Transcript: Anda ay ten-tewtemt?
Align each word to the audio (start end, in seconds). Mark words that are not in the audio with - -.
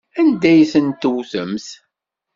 Anda 0.19 0.47
ay 0.53 0.63
ten-tewtemt? 0.71 1.67